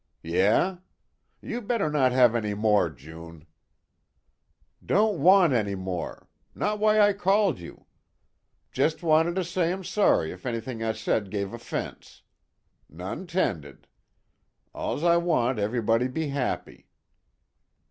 "Yeah? 0.23 0.77
You 1.43 1.61
better 1.61 1.87
not 1.91 2.11
have 2.11 2.33
any 2.35 2.55
more, 2.55 2.89
June." 2.89 3.45
"Don't 4.83 5.19
want 5.19 5.53
any 5.53 5.75
more 5.75 6.27
not 6.55 6.79
why 6.79 6.99
I 6.99 7.13
called 7.13 7.59
you. 7.59 7.85
Just 8.71 9.03
wanted 9.03 9.39
say, 9.45 9.71
'm 9.71 9.83
sorry 9.83 10.33
'f 10.33 10.43
anything 10.47 10.81
I 10.81 10.93
said 10.93 11.29
gave 11.29 11.55
'fense. 11.61 12.23
None 12.89 13.27
'tended. 13.27 13.85
All's 14.73 15.03
I 15.03 15.17
want's 15.17 15.61
everybody 15.61 16.07
be 16.07 16.29
happy." 16.29 16.87